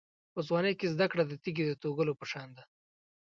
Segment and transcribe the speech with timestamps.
[0.33, 2.63] په ځوانۍ کې زده کړه د تېږې د توږلو په شان ده.